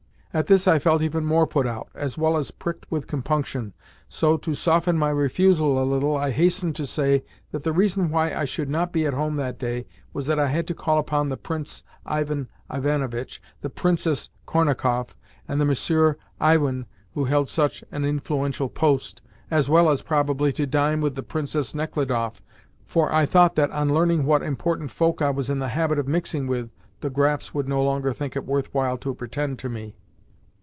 At 0.33 0.47
this 0.47 0.65
I 0.65 0.79
felt 0.79 1.01
even 1.01 1.25
more 1.25 1.45
put 1.45 1.67
out, 1.67 1.89
as 1.93 2.17
well 2.17 2.37
as 2.37 2.51
pricked 2.51 2.85
with 2.89 3.05
compunction; 3.05 3.73
so, 4.07 4.37
to 4.37 4.53
soften 4.53 4.97
my 4.97 5.09
refusal 5.09 5.77
a 5.77 5.83
little, 5.83 6.15
I 6.15 6.31
hastened 6.31 6.73
to 6.77 6.85
say 6.87 7.25
that 7.51 7.63
the 7.63 7.73
reason 7.73 8.09
why 8.09 8.33
I 8.33 8.45
should 8.45 8.69
not 8.69 8.93
be 8.93 9.05
at 9.05 9.13
home 9.13 9.35
that 9.35 9.59
day 9.59 9.87
was 10.13 10.27
that 10.27 10.39
I 10.39 10.47
had 10.47 10.67
to 10.67 10.73
call 10.73 10.99
upon 10.99 11.27
the 11.27 11.35
PRINCE 11.35 11.83
Ivan 12.05 12.47
Ivanovitch, 12.73 13.41
the 13.59 13.69
PRINCESS 13.69 14.29
Kornakoff, 14.47 15.17
and 15.49 15.59
the 15.59 15.65
Monsieur 15.65 16.15
Iwin 16.39 16.85
who 17.13 17.25
held 17.25 17.49
such 17.49 17.83
an 17.91 18.05
influential 18.05 18.69
post, 18.69 19.21
as 19.51 19.69
well 19.69 19.89
as, 19.89 20.01
probably, 20.01 20.53
to 20.53 20.65
dine 20.65 21.01
with 21.01 21.15
the 21.15 21.23
PRINCESS 21.23 21.73
Nechludoff 21.75 22.41
(for 22.85 23.13
I 23.13 23.25
thought 23.25 23.55
that, 23.55 23.69
on 23.71 23.93
learning 23.93 24.23
what 24.25 24.43
important 24.43 24.91
folk 24.91 25.21
I 25.21 25.29
was 25.29 25.49
in 25.49 25.59
the 25.59 25.67
habit 25.67 25.99
of 25.99 26.07
mixing 26.07 26.47
with, 26.47 26.69
the 27.01 27.11
Graps 27.11 27.53
would 27.53 27.67
no 27.67 27.83
longer 27.83 28.13
think 28.13 28.37
it 28.37 28.45
worth 28.45 28.73
while 28.73 28.97
to 28.99 29.13
pretend 29.13 29.59
to 29.59 29.67
me). 29.67 29.97